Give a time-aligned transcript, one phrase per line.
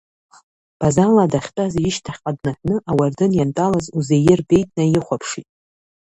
[0.79, 5.47] Базала дахьтәаз ишьҭахьҟа днаҳәны ауардын иантәалаз Узеир Беи днаихәаԥшит.